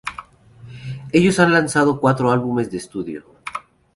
[1.11, 3.23] Ellos han lanzado cuatro álbumes de estudio.